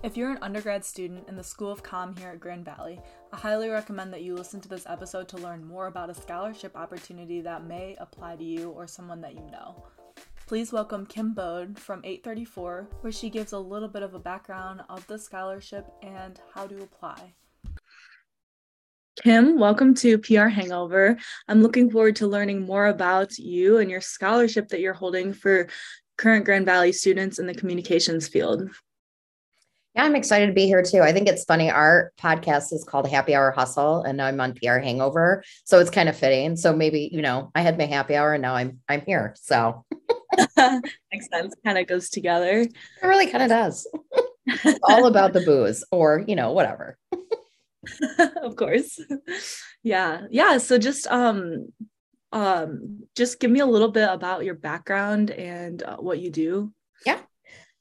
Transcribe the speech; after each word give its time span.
If 0.00 0.16
you're 0.16 0.30
an 0.30 0.38
undergrad 0.42 0.84
student 0.84 1.28
in 1.28 1.34
the 1.34 1.42
School 1.42 1.72
of 1.72 1.82
Com 1.82 2.14
here 2.14 2.28
at 2.28 2.38
Grand 2.38 2.64
Valley, 2.64 3.00
I 3.32 3.36
highly 3.36 3.68
recommend 3.68 4.12
that 4.12 4.22
you 4.22 4.36
listen 4.36 4.60
to 4.60 4.68
this 4.68 4.86
episode 4.86 5.26
to 5.28 5.38
learn 5.38 5.64
more 5.64 5.88
about 5.88 6.08
a 6.08 6.14
scholarship 6.14 6.76
opportunity 6.76 7.40
that 7.40 7.66
may 7.66 7.96
apply 7.98 8.36
to 8.36 8.44
you 8.44 8.70
or 8.70 8.86
someone 8.86 9.20
that 9.22 9.34
you 9.34 9.44
know. 9.50 9.82
Please 10.46 10.72
welcome 10.72 11.04
Kim 11.04 11.34
Bode 11.34 11.76
from 11.80 12.00
834, 12.04 12.88
where 13.00 13.12
she 13.12 13.28
gives 13.28 13.50
a 13.50 13.58
little 13.58 13.88
bit 13.88 14.04
of 14.04 14.14
a 14.14 14.20
background 14.20 14.82
of 14.88 15.04
the 15.08 15.18
scholarship 15.18 15.84
and 16.00 16.40
how 16.54 16.68
to 16.68 16.80
apply. 16.80 17.34
Kim, 19.24 19.58
welcome 19.58 19.94
to 19.96 20.16
PR 20.18 20.46
Hangover. 20.46 21.16
I'm 21.48 21.60
looking 21.60 21.90
forward 21.90 22.14
to 22.16 22.28
learning 22.28 22.60
more 22.60 22.86
about 22.86 23.36
you 23.36 23.78
and 23.78 23.90
your 23.90 24.00
scholarship 24.00 24.68
that 24.68 24.78
you're 24.78 24.94
holding 24.94 25.32
for 25.32 25.66
current 26.18 26.44
Grand 26.44 26.66
Valley 26.66 26.92
students 26.92 27.40
in 27.40 27.48
the 27.48 27.54
communications 27.54 28.28
field. 28.28 28.70
Yeah, 29.94 30.04
I'm 30.04 30.16
excited 30.16 30.46
to 30.46 30.52
be 30.52 30.66
here 30.66 30.82
too. 30.82 31.00
I 31.00 31.12
think 31.12 31.28
it's 31.28 31.44
funny. 31.44 31.70
Our 31.70 32.12
podcast 32.20 32.72
is 32.72 32.84
called 32.88 33.08
Happy 33.08 33.34
Hour 33.34 33.50
Hustle, 33.50 34.02
and 34.02 34.18
now 34.18 34.26
I'm 34.26 34.40
on 34.40 34.54
PR 34.54 34.78
Hangover, 34.78 35.42
so 35.64 35.78
it's 35.78 35.90
kind 35.90 36.08
of 36.08 36.16
fitting. 36.16 36.56
So 36.56 36.74
maybe 36.74 37.08
you 37.12 37.22
know, 37.22 37.50
I 37.54 37.62
had 37.62 37.78
my 37.78 37.86
happy 37.86 38.14
hour, 38.14 38.34
and 38.34 38.42
now 38.42 38.54
I'm 38.54 38.80
I'm 38.88 39.00
here. 39.02 39.34
So 39.40 39.84
makes 41.12 41.28
sense. 41.32 41.54
Kind 41.64 41.78
of 41.78 41.86
goes 41.86 42.10
together. 42.10 42.60
It 42.60 42.72
really 43.02 43.26
kind 43.26 43.42
of 43.42 43.48
does. 43.48 43.86
it's 44.46 44.80
all 44.84 45.06
about 45.06 45.32
the 45.32 45.40
booze, 45.40 45.84
or 45.90 46.24
you 46.26 46.36
know, 46.36 46.52
whatever. 46.52 46.96
of 48.42 48.56
course. 48.56 49.00
Yeah. 49.82 50.26
Yeah. 50.30 50.58
So 50.58 50.78
just 50.78 51.06
um 51.08 51.72
um 52.32 53.04
just 53.16 53.40
give 53.40 53.50
me 53.50 53.60
a 53.60 53.66
little 53.66 53.90
bit 53.90 54.08
about 54.08 54.44
your 54.44 54.54
background 54.54 55.30
and 55.30 55.82
uh, 55.82 55.96
what 55.96 56.18
you 56.18 56.30
do. 56.30 56.72
Yeah. 57.06 57.20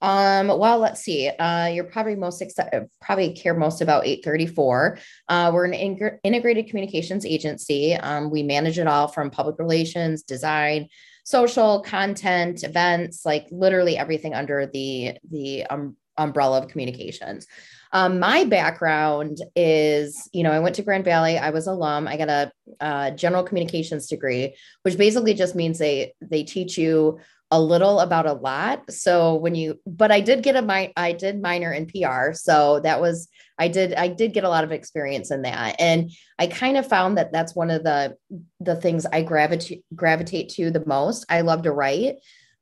Um, 0.00 0.48
well, 0.48 0.78
let's 0.78 1.00
see. 1.00 1.28
Uh, 1.28 1.66
you're 1.66 1.84
probably 1.84 2.14
most 2.14 2.42
excited, 2.42 2.88
probably 3.00 3.32
care 3.32 3.54
most 3.54 3.80
about 3.80 4.06
834. 4.06 4.98
Uh, 5.28 5.50
we're 5.54 5.64
an 5.64 5.74
in- 5.74 6.18
integrated 6.22 6.68
communications 6.68 7.24
agency. 7.24 7.94
Um, 7.94 8.30
we 8.30 8.42
manage 8.42 8.78
it 8.78 8.86
all 8.86 9.08
from 9.08 9.30
public 9.30 9.58
relations, 9.58 10.22
design, 10.22 10.88
social 11.24 11.80
content, 11.80 12.64
events, 12.64 13.24
like 13.24 13.46
literally 13.50 13.96
everything 13.96 14.34
under 14.34 14.66
the 14.66 15.16
the 15.30 15.64
um, 15.64 15.96
umbrella 16.16 16.58
of 16.58 16.68
communications. 16.68 17.46
Um, 17.92 18.18
my 18.18 18.44
background 18.44 19.38
is, 19.54 20.28
you 20.32 20.42
know, 20.42 20.50
I 20.50 20.58
went 20.58 20.74
to 20.76 20.82
Grand 20.82 21.04
Valley. 21.04 21.38
I 21.38 21.50
was 21.50 21.66
alum. 21.66 22.08
I 22.08 22.16
got 22.16 22.28
a, 22.28 22.52
a 22.80 23.12
general 23.12 23.44
communications 23.44 24.08
degree, 24.08 24.56
which 24.82 24.98
basically 24.98 25.34
just 25.34 25.54
means 25.54 25.78
they 25.78 26.14
they 26.20 26.42
teach 26.42 26.76
you 26.76 27.20
a 27.54 27.60
little 27.60 28.00
about 28.00 28.26
a 28.26 28.32
lot. 28.32 28.90
So 28.90 29.36
when 29.36 29.54
you, 29.54 29.78
but 29.86 30.10
I 30.10 30.20
did 30.20 30.42
get 30.42 30.56
a 30.56 30.62
my 30.62 30.92
I 30.96 31.12
did 31.12 31.40
minor 31.40 31.72
in 31.72 31.86
PR, 31.86 32.32
so 32.32 32.80
that 32.80 33.00
was 33.00 33.28
I 33.60 33.68
did 33.68 33.94
I 33.94 34.08
did 34.08 34.34
get 34.34 34.42
a 34.42 34.48
lot 34.48 34.64
of 34.64 34.72
experience 34.72 35.30
in 35.30 35.42
that, 35.42 35.76
and 35.78 36.10
I 36.36 36.48
kind 36.48 36.76
of 36.76 36.88
found 36.88 37.16
that 37.16 37.30
that's 37.30 37.54
one 37.54 37.70
of 37.70 37.84
the 37.84 38.16
the 38.58 38.74
things 38.74 39.06
I 39.06 39.22
gravitate 39.22 39.84
gravitate 39.94 40.48
to 40.50 40.72
the 40.72 40.84
most. 40.84 41.26
I 41.28 41.42
love 41.42 41.62
to 41.62 41.70
write. 41.70 42.16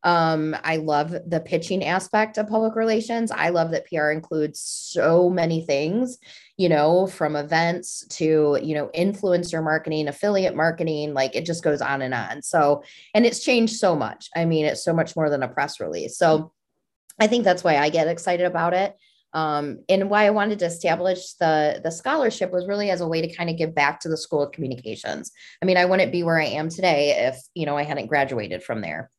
Um, 0.04 0.56
I 0.64 0.76
love 0.76 1.10
the 1.10 1.40
pitching 1.40 1.84
aspect 1.84 2.38
of 2.38 2.48
public 2.48 2.74
relations. 2.74 3.30
I 3.30 3.50
love 3.50 3.70
that 3.70 3.86
PR 3.86 4.10
includes 4.10 4.60
so 4.60 5.30
many 5.30 5.64
things, 5.64 6.18
you 6.56 6.68
know, 6.68 7.06
from 7.06 7.36
events 7.36 8.04
to, 8.08 8.58
you 8.62 8.74
know, 8.74 8.90
influencer 8.96 9.62
marketing, 9.62 10.08
affiliate 10.08 10.56
marketing, 10.56 11.14
like 11.14 11.36
it 11.36 11.46
just 11.46 11.62
goes 11.62 11.80
on 11.80 12.02
and 12.02 12.14
on. 12.14 12.42
So, 12.42 12.82
and 13.14 13.24
it's 13.24 13.44
changed 13.44 13.76
so 13.76 13.94
much. 13.94 14.28
I 14.34 14.44
mean, 14.44 14.64
it's 14.64 14.84
so 14.84 14.92
much 14.92 15.14
more 15.14 15.30
than 15.30 15.42
a 15.42 15.48
press 15.48 15.78
release. 15.78 16.18
So 16.18 16.52
I 17.20 17.28
think 17.28 17.44
that's 17.44 17.62
why 17.62 17.76
I 17.76 17.88
get 17.88 18.08
excited 18.08 18.46
about 18.46 18.74
it. 18.74 18.96
Um, 19.34 19.84
and 19.88 20.10
why 20.10 20.26
I 20.26 20.30
wanted 20.30 20.58
to 20.58 20.66
establish 20.66 21.32
the 21.34 21.80
the 21.82 21.90
scholarship 21.90 22.52
was 22.52 22.66
really 22.66 22.90
as 22.90 23.00
a 23.00 23.08
way 23.08 23.22
to 23.22 23.34
kind 23.34 23.48
of 23.48 23.56
give 23.56 23.74
back 23.74 24.00
to 24.00 24.10
the 24.10 24.16
School 24.16 24.42
of 24.42 24.52
Communications. 24.52 25.32
I 25.62 25.64
mean, 25.64 25.78
I 25.78 25.86
wouldn't 25.86 26.12
be 26.12 26.22
where 26.22 26.38
I 26.38 26.44
am 26.46 26.68
today 26.68 27.28
if 27.28 27.40
you 27.54 27.64
know 27.64 27.78
I 27.78 27.84
hadn't 27.84 28.08
graduated 28.08 28.62
from 28.62 28.82
there. 28.82 29.10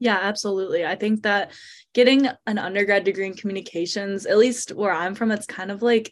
Yeah, 0.00 0.18
absolutely. 0.20 0.84
I 0.84 0.96
think 0.96 1.22
that 1.22 1.52
getting 1.94 2.26
an 2.46 2.58
undergrad 2.58 3.04
degree 3.04 3.26
in 3.26 3.34
communications, 3.34 4.24
at 4.24 4.38
least 4.38 4.70
where 4.72 4.92
I'm 4.92 5.14
from, 5.14 5.30
it's 5.30 5.46
kind 5.46 5.70
of 5.70 5.82
like 5.82 6.10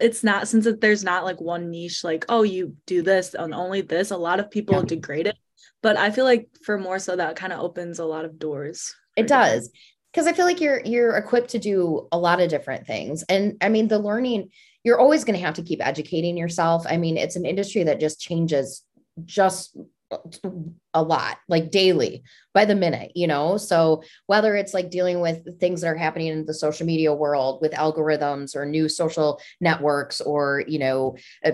it's 0.00 0.24
not 0.24 0.48
since 0.48 0.66
there's 0.80 1.04
not 1.04 1.24
like 1.24 1.40
one 1.40 1.70
niche 1.70 2.02
like 2.02 2.24
oh 2.30 2.42
you 2.42 2.74
do 2.86 3.02
this 3.02 3.34
and 3.34 3.52
only 3.52 3.82
this 3.82 4.10
a 4.10 4.16
lot 4.16 4.40
of 4.40 4.50
people 4.50 4.76
yeah. 4.76 4.84
degrade 4.86 5.26
it. 5.26 5.36
But 5.82 5.96
i 5.96 6.10
feel 6.10 6.24
like 6.24 6.48
for 6.64 6.78
more 6.78 6.98
so 6.98 7.16
that 7.16 7.36
kind 7.36 7.52
of 7.52 7.60
opens 7.60 7.98
a 7.98 8.04
lot 8.04 8.24
of 8.24 8.38
doors 8.38 8.94
it 9.16 9.28
does. 9.28 9.70
Because 10.12 10.26
i 10.26 10.32
feel 10.32 10.46
like 10.46 10.60
you're 10.60 10.80
you're 10.84 11.16
equipped 11.16 11.50
to 11.50 11.58
do 11.58 12.08
a 12.10 12.18
lot 12.18 12.40
of 12.40 12.48
different 12.48 12.86
things. 12.86 13.22
And 13.28 13.58
i 13.60 13.68
mean 13.68 13.88
the 13.88 13.98
learning 13.98 14.50
you're 14.82 14.98
always 14.98 15.24
going 15.24 15.38
to 15.38 15.44
have 15.44 15.56
to 15.56 15.62
keep 15.62 15.86
educating 15.86 16.38
yourself. 16.38 16.86
I 16.88 16.96
mean 16.96 17.18
it's 17.18 17.36
an 17.36 17.44
industry 17.44 17.82
that 17.84 18.00
just 18.00 18.18
changes 18.18 18.82
just 19.26 19.76
a 20.94 21.02
lot 21.02 21.38
like 21.48 21.70
daily 21.70 22.22
by 22.52 22.64
the 22.64 22.74
minute 22.74 23.12
you 23.14 23.26
know? 23.26 23.56
So 23.56 24.02
whether 24.26 24.56
it's 24.56 24.74
like 24.74 24.90
dealing 24.90 25.20
with 25.20 25.60
things 25.60 25.80
that 25.80 25.88
are 25.88 25.96
happening 25.96 26.28
in 26.28 26.46
the 26.46 26.54
social 26.54 26.86
media 26.86 27.12
world 27.12 27.60
with 27.60 27.72
algorithms 27.72 28.56
or 28.56 28.66
new 28.66 28.88
social 28.88 29.40
networks 29.60 30.20
or 30.20 30.64
you 30.66 30.78
know 30.78 31.16
uh, 31.44 31.52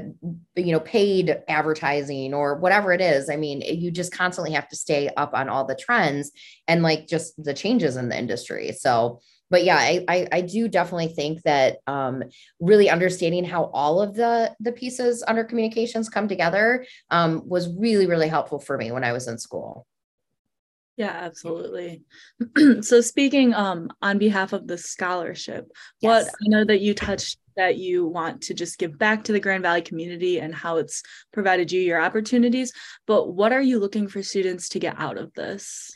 you 0.55 0.73
know 0.73 0.81
paid 0.81 1.43
advertising 1.49 2.35
or 2.35 2.57
whatever 2.57 2.93
it 2.93 3.01
is 3.01 3.29
i 3.29 3.37
mean 3.37 3.61
you 3.61 3.91
just 3.91 4.13
constantly 4.13 4.53
have 4.53 4.69
to 4.69 4.77
stay 4.77 5.09
up 5.17 5.35
on 5.35 5.49
all 5.49 5.65
the 5.65 5.75
trends 5.75 6.33
and 6.69 6.83
like 6.83 7.07
just 7.07 7.43
the 7.43 7.55
changes 7.55 7.97
in 7.97 8.09
the 8.09 8.19
industry. 8.19 8.73
So 8.73 9.21
but 9.49 9.63
yeah, 9.63 9.77
I, 9.77 10.05
I, 10.09 10.29
I 10.33 10.41
do 10.41 10.67
definitely 10.67 11.07
think 11.07 11.43
that 11.43 11.79
um, 11.87 12.25
really 12.59 12.91
understanding 12.91 13.45
how 13.45 13.71
all 13.73 14.03
of 14.03 14.17
the 14.17 14.53
the 14.59 14.73
pieces 14.73 15.23
under 15.29 15.45
communications 15.45 16.09
come 16.09 16.27
together 16.27 16.85
um, 17.13 17.43
was 17.47 17.73
really 17.79 18.07
really 18.07 18.27
helpful 18.27 18.59
for 18.59 18.77
me 18.77 18.91
when 18.91 19.05
I 19.05 19.13
was 19.13 19.26
in 19.27 19.39
school. 19.39 19.87
Yeah, 20.97 21.11
absolutely. 21.11 22.03
so 22.81 23.03
speaking 23.03 23.53
um, 23.53 23.91
on 24.01 24.19
behalf 24.19 24.55
of 24.55 24.67
the 24.67 24.79
scholarship, 24.79 25.71
yes. 26.01 26.25
what 26.25 26.27
I 26.27 26.49
know 26.49 26.65
that 26.65 26.81
you 26.81 26.95
touched 26.95 27.39
that 27.57 27.77
you 27.77 28.07
want 28.07 28.43
to 28.43 28.55
just 28.55 28.79
give 28.79 28.99
back 28.99 29.25
to 29.25 29.33
the 29.33 29.41
Grand 29.41 29.63
Valley 29.63 29.83
community 29.83 30.41
and 30.41 30.55
how 30.55 30.77
it's 30.77 31.03
provided 31.33 31.73
you 31.73 31.81
your 31.81 32.01
opportunities, 32.01 32.73
but 33.07 33.35
what 33.35 33.53
are 33.53 33.63
you 33.63 33.79
looking 33.79 34.09
for 34.09 34.23
students 34.23 34.69
to 34.71 34.79
get 34.79 34.99
out 34.99 35.19
of 35.19 35.33
this? 35.35 35.91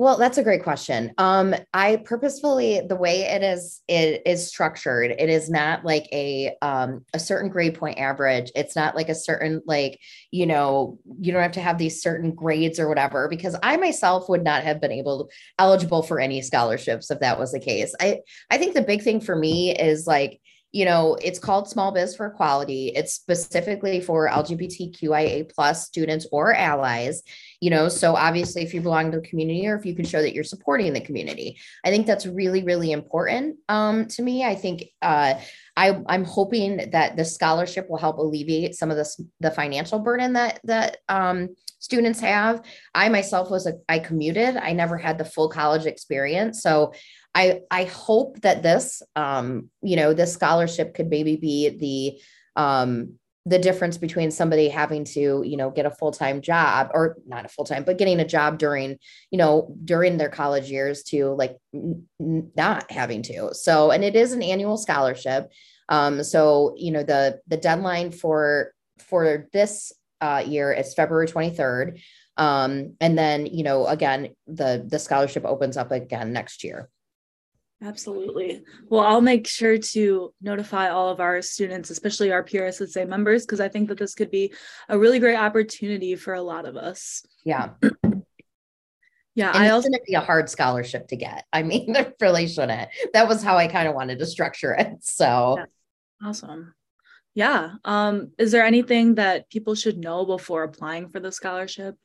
Well, 0.00 0.16
that's 0.16 0.38
a 0.38 0.42
great 0.42 0.62
question. 0.62 1.12
Um, 1.18 1.54
I 1.74 1.96
purposefully 1.96 2.80
the 2.80 2.96
way 2.96 3.20
it 3.20 3.42
is 3.42 3.82
it 3.86 4.22
is 4.24 4.48
structured. 4.48 5.10
It 5.10 5.28
is 5.28 5.50
not 5.50 5.84
like 5.84 6.08
a 6.10 6.56
um, 6.62 7.04
a 7.12 7.18
certain 7.18 7.50
grade 7.50 7.74
point 7.78 7.98
average. 7.98 8.50
It's 8.54 8.74
not 8.74 8.96
like 8.96 9.10
a 9.10 9.14
certain 9.14 9.60
like 9.66 9.98
you 10.30 10.46
know 10.46 10.98
you 11.20 11.32
don't 11.32 11.42
have 11.42 11.52
to 11.52 11.60
have 11.60 11.76
these 11.76 12.00
certain 12.00 12.34
grades 12.34 12.80
or 12.80 12.88
whatever. 12.88 13.28
Because 13.28 13.54
I 13.62 13.76
myself 13.76 14.26
would 14.30 14.42
not 14.42 14.62
have 14.62 14.80
been 14.80 14.90
able 14.90 15.28
eligible 15.58 16.02
for 16.02 16.18
any 16.18 16.40
scholarships 16.40 17.10
if 17.10 17.20
that 17.20 17.38
was 17.38 17.52
the 17.52 17.60
case. 17.60 17.94
I 18.00 18.20
I 18.50 18.56
think 18.56 18.72
the 18.72 18.80
big 18.80 19.02
thing 19.02 19.20
for 19.20 19.36
me 19.36 19.76
is 19.76 20.06
like 20.06 20.40
you 20.72 20.84
know 20.84 21.16
it's 21.22 21.38
called 21.38 21.68
small 21.68 21.92
biz 21.92 22.16
for 22.16 22.26
equality. 22.26 22.92
It's 22.94 23.12
specifically 23.12 24.00
for 24.00 24.28
lgbtqia 24.28 25.52
plus 25.52 25.86
students 25.86 26.26
or 26.32 26.54
allies 26.54 27.22
you 27.60 27.70
know 27.70 27.88
so 27.88 28.14
obviously 28.14 28.62
if 28.62 28.72
you 28.72 28.80
belong 28.80 29.10
to 29.10 29.20
the 29.20 29.28
community 29.28 29.66
or 29.66 29.76
if 29.76 29.84
you 29.84 29.94
can 29.94 30.04
show 30.04 30.22
that 30.22 30.34
you're 30.34 30.44
supporting 30.44 30.92
the 30.92 31.00
community. 31.00 31.58
I 31.84 31.90
think 31.90 32.06
that's 32.06 32.26
really 32.26 32.62
really 32.62 32.92
important 32.92 33.56
um, 33.68 34.06
to 34.08 34.22
me. 34.22 34.44
I 34.44 34.54
think 34.54 34.84
uh, 35.02 35.34
I, 35.76 36.02
i'm 36.08 36.24
hoping 36.24 36.90
that 36.90 37.16
the 37.16 37.24
scholarship 37.24 37.88
will 37.88 37.96
help 37.96 38.18
alleviate 38.18 38.74
some 38.74 38.90
of 38.90 38.96
the, 38.96 39.26
the 39.40 39.50
financial 39.50 39.98
burden 39.98 40.34
that 40.34 40.60
that 40.64 40.98
um, 41.08 41.50
students 41.80 42.20
have. 42.20 42.62
I 42.94 43.08
myself 43.08 43.50
was 43.50 43.66
a 43.66 43.74
i 43.88 43.98
commuted. 43.98 44.56
I 44.56 44.72
never 44.72 44.96
had 44.96 45.18
the 45.18 45.24
full 45.24 45.48
college 45.48 45.86
experience. 45.86 46.62
So 46.62 46.92
I 47.34 47.62
I 47.70 47.84
hope 47.84 48.40
that 48.42 48.62
this 48.62 49.02
um, 49.16 49.70
you 49.82 49.96
know 49.96 50.14
this 50.14 50.32
scholarship 50.32 50.94
could 50.94 51.08
maybe 51.08 51.36
be 51.36 51.68
the 52.56 52.62
um, 52.62 53.14
the 53.46 53.58
difference 53.58 53.96
between 53.96 54.30
somebody 54.30 54.68
having 54.68 55.04
to 55.04 55.42
you 55.44 55.56
know 55.56 55.70
get 55.70 55.86
a 55.86 55.90
full-time 55.90 56.42
job 56.42 56.90
or 56.92 57.16
not 57.26 57.46
a 57.46 57.48
full-time 57.48 57.84
but 57.84 57.96
getting 57.96 58.20
a 58.20 58.24
job 58.24 58.58
during 58.58 58.98
you 59.30 59.38
know 59.38 59.74
during 59.84 60.18
their 60.18 60.28
college 60.28 60.70
years 60.70 61.02
to 61.04 61.30
like 61.30 61.56
n- 61.74 62.06
not 62.18 62.90
having 62.92 63.22
to. 63.22 63.54
So 63.54 63.90
and 63.90 64.04
it 64.04 64.14
is 64.14 64.32
an 64.32 64.42
annual 64.42 64.76
scholarship. 64.76 65.50
Um, 65.88 66.22
so 66.22 66.74
you 66.76 66.92
know 66.92 67.02
the 67.02 67.40
the 67.48 67.56
deadline 67.56 68.12
for 68.12 68.72
for 68.98 69.48
this 69.52 69.92
uh, 70.20 70.42
year 70.46 70.72
it's 70.72 70.94
february 70.94 71.26
23rd 71.26 72.00
um, 72.36 72.94
and 73.00 73.18
then 73.18 73.46
you 73.46 73.62
know 73.62 73.86
again 73.86 74.28
the 74.46 74.84
the 74.86 74.98
scholarship 74.98 75.44
opens 75.44 75.76
up 75.76 75.90
again 75.90 76.32
next 76.32 76.64
year 76.64 76.88
Absolutely. 77.82 78.62
Well, 78.90 79.00
I'll 79.00 79.22
make 79.22 79.46
sure 79.46 79.78
to 79.78 80.34
notify 80.42 80.90
all 80.90 81.08
of 81.08 81.18
our 81.18 81.40
students, 81.40 81.88
especially 81.88 82.30
our 82.30 82.44
PRSSA 82.44 83.08
members, 83.08 83.46
because 83.46 83.60
I 83.60 83.68
think 83.68 83.88
that 83.88 83.96
this 83.96 84.14
could 84.14 84.30
be 84.30 84.52
a 84.90 84.98
really 84.98 85.18
great 85.18 85.36
opportunity 85.36 86.14
for 86.14 86.34
a 86.34 86.42
lot 86.42 86.66
of 86.66 86.76
us. 86.76 87.24
Yeah. 87.44 87.70
Yeah, 89.36 89.50
and 89.50 89.58
I 89.58 89.66
it's 89.66 89.72
also 89.72 89.88
going 89.88 90.00
to 90.00 90.04
be 90.06 90.14
a 90.14 90.20
hard 90.20 90.50
scholarship 90.50 91.06
to 91.08 91.16
get. 91.16 91.46
I 91.52 91.62
mean, 91.62 91.94
it 91.96 92.16
really 92.20 92.48
shouldn't. 92.48 92.90
That 93.14 93.28
was 93.28 93.42
how 93.42 93.56
I 93.56 93.68
kind 93.68 93.88
of 93.88 93.94
wanted 93.94 94.18
to 94.18 94.26
structure 94.26 94.72
it. 94.72 95.04
So, 95.04 95.56
Yeah. 95.56 96.28
awesome. 96.28 96.74
Yeah. 97.34 97.74
Um, 97.84 98.32
is 98.38 98.52
there 98.52 98.64
anything 98.64 99.14
that 99.14 99.48
people 99.50 99.74
should 99.74 99.98
know 99.98 100.24
before 100.24 100.64
applying 100.64 101.08
for 101.10 101.20
the 101.20 101.32
scholarship? 101.32 101.96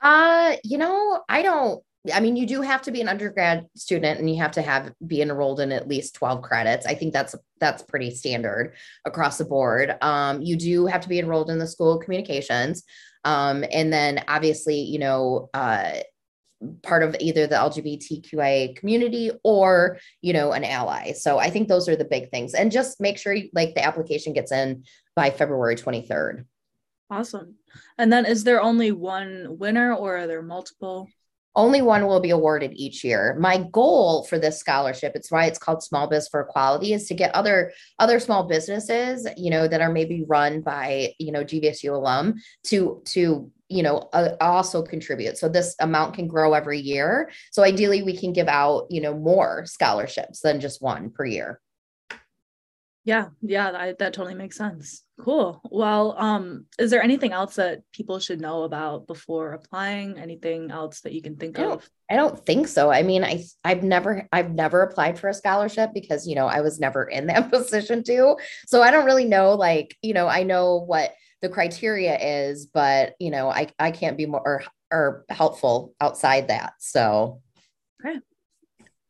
uh, 0.00 0.56
you 0.62 0.78
know, 0.78 1.22
I 1.28 1.42
don't. 1.42 1.82
I 2.14 2.20
mean, 2.20 2.36
you 2.36 2.46
do 2.46 2.62
have 2.62 2.82
to 2.82 2.92
be 2.92 3.00
an 3.00 3.08
undergrad 3.08 3.66
student, 3.74 4.20
and 4.20 4.30
you 4.30 4.40
have 4.40 4.52
to 4.52 4.62
have 4.62 4.92
be 5.04 5.22
enrolled 5.22 5.58
in 5.58 5.72
at 5.72 5.88
least 5.88 6.14
twelve 6.14 6.42
credits. 6.42 6.86
I 6.86 6.94
think 6.94 7.12
that's 7.12 7.34
that's 7.58 7.82
pretty 7.82 8.12
standard 8.12 8.74
across 9.04 9.38
the 9.38 9.44
board. 9.44 9.96
Um, 10.00 10.40
you 10.40 10.56
do 10.56 10.86
have 10.86 11.00
to 11.00 11.08
be 11.08 11.18
enrolled 11.18 11.50
in 11.50 11.58
the 11.58 11.66
School 11.66 11.96
of 11.96 12.04
Communications, 12.04 12.84
um, 13.24 13.64
and 13.72 13.92
then 13.92 14.22
obviously, 14.28 14.76
you 14.80 15.00
know, 15.00 15.50
uh, 15.52 15.94
part 16.82 17.02
of 17.02 17.16
either 17.20 17.46
the 17.46 17.56
LGBTQIA 17.56 18.76
community 18.76 19.30
or, 19.44 19.98
you 20.22 20.32
know, 20.32 20.52
an 20.52 20.64
ally. 20.64 21.12
So 21.12 21.38
I 21.38 21.50
think 21.50 21.68
those 21.68 21.88
are 21.88 21.96
the 21.96 22.04
big 22.04 22.30
things. 22.30 22.54
And 22.54 22.72
just 22.72 23.00
make 23.00 23.18
sure 23.18 23.36
like 23.52 23.74
the 23.74 23.84
application 23.84 24.32
gets 24.32 24.52
in 24.52 24.84
by 25.14 25.30
February 25.30 25.76
23rd. 25.76 26.44
Awesome. 27.10 27.56
And 27.98 28.12
then 28.12 28.26
is 28.26 28.44
there 28.44 28.60
only 28.60 28.90
one 28.90 29.58
winner 29.58 29.94
or 29.94 30.16
are 30.16 30.26
there 30.26 30.42
multiple? 30.42 31.08
Only 31.56 31.80
one 31.80 32.06
will 32.06 32.20
be 32.20 32.30
awarded 32.30 32.72
each 32.74 33.02
year. 33.02 33.34
My 33.40 33.66
goal 33.72 34.24
for 34.24 34.38
this 34.38 34.58
scholarship, 34.58 35.12
it's 35.14 35.30
why 35.30 35.46
it's 35.46 35.58
called 35.58 35.82
Small 35.82 36.06
Biz 36.06 36.28
for 36.28 36.40
Equality, 36.42 36.92
is 36.92 37.08
to 37.08 37.14
get 37.14 37.34
other 37.34 37.72
other 37.98 38.20
small 38.20 38.44
businesses, 38.44 39.26
you 39.38 39.50
know, 39.50 39.66
that 39.66 39.80
are 39.80 39.90
maybe 39.90 40.24
run 40.28 40.60
by, 40.60 41.14
you 41.18 41.32
know, 41.32 41.42
GVSU 41.42 41.94
alum 41.94 42.34
to 42.64 43.02
to 43.06 43.50
you 43.68 43.82
know 43.82 44.08
uh, 44.12 44.36
also 44.40 44.82
contribute. 44.82 45.38
So 45.38 45.48
this 45.48 45.74
amount 45.80 46.14
can 46.14 46.28
grow 46.28 46.52
every 46.52 46.78
year. 46.78 47.30
So 47.50 47.64
ideally 47.64 48.02
we 48.02 48.16
can 48.16 48.32
give 48.32 48.48
out 48.48 48.86
you 48.90 49.00
know 49.00 49.14
more 49.14 49.64
scholarships 49.66 50.40
than 50.40 50.60
just 50.60 50.82
one 50.82 51.10
per 51.10 51.24
year 51.24 51.60
Yeah, 53.06 53.28
yeah, 53.40 53.70
I, 53.70 53.94
that 54.00 54.14
totally 54.14 54.34
makes 54.34 54.56
sense. 54.56 55.04
Cool. 55.20 55.60
Well, 55.70 56.16
um, 56.18 56.66
is 56.76 56.90
there 56.90 57.04
anything 57.04 57.30
else 57.30 57.54
that 57.54 57.82
people 57.92 58.18
should 58.18 58.40
know 58.40 58.64
about 58.64 59.06
before 59.06 59.52
applying? 59.52 60.18
Anything 60.18 60.72
else 60.72 61.02
that 61.02 61.12
you 61.12 61.22
can 61.22 61.36
think 61.36 61.56
I 61.56 61.66
of? 61.66 61.88
I 62.10 62.16
don't 62.16 62.44
think 62.44 62.66
so. 62.66 62.90
I 62.90 63.04
mean, 63.04 63.22
I 63.22 63.44
I've 63.64 63.84
never 63.84 64.26
I've 64.32 64.50
never 64.50 64.82
applied 64.82 65.20
for 65.20 65.28
a 65.28 65.34
scholarship 65.34 65.90
because 65.94 66.26
you 66.26 66.34
know 66.34 66.48
I 66.48 66.62
was 66.62 66.80
never 66.80 67.04
in 67.04 67.28
that 67.28 67.48
position 67.52 68.02
to. 68.04 68.38
So 68.66 68.82
I 68.82 68.90
don't 68.90 69.06
really 69.06 69.24
know 69.24 69.54
like, 69.54 69.96
you 70.02 70.12
know, 70.12 70.26
I 70.26 70.42
know 70.42 70.74
what 70.84 71.14
the 71.42 71.48
criteria 71.48 72.18
is, 72.18 72.66
but 72.66 73.14
you 73.20 73.30
know, 73.30 73.48
I 73.48 73.68
I 73.78 73.92
can't 73.92 74.16
be 74.16 74.26
more 74.26 74.42
or, 74.44 74.64
or 74.90 75.24
helpful 75.30 75.94
outside 76.00 76.48
that. 76.48 76.72
So 76.80 77.40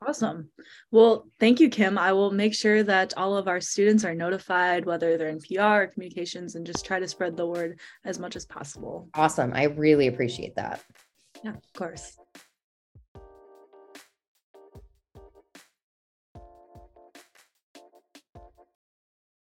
Awesome. 0.06 0.50
Well, 0.90 1.28
thank 1.40 1.58
you, 1.58 1.68
Kim. 1.68 1.96
I 1.96 2.12
will 2.12 2.30
make 2.30 2.54
sure 2.54 2.82
that 2.82 3.14
all 3.16 3.36
of 3.36 3.48
our 3.48 3.60
students 3.60 4.04
are 4.04 4.14
notified, 4.14 4.84
whether 4.84 5.16
they're 5.16 5.28
in 5.28 5.40
PR 5.40 5.62
or 5.62 5.86
communications, 5.86 6.54
and 6.54 6.66
just 6.66 6.84
try 6.84 7.00
to 7.00 7.08
spread 7.08 7.36
the 7.36 7.46
word 7.46 7.80
as 8.04 8.18
much 8.18 8.36
as 8.36 8.44
possible. 8.44 9.08
awesome. 9.14 9.52
I 9.54 9.64
really 9.64 10.08
appreciate 10.08 10.54
that. 10.56 10.82
Yeah, 11.42 11.52
of 11.52 11.72
course. 11.74 12.18